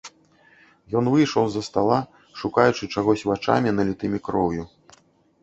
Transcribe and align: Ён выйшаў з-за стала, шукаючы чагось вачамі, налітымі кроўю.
Ён 1.01 1.09
выйшаў 1.15 1.45
з-за 1.49 1.63
стала, 1.67 1.99
шукаючы 2.41 2.83
чагось 2.97 3.27
вачамі, 3.29 3.77
налітымі 3.83 4.19
кроўю. 4.31 4.63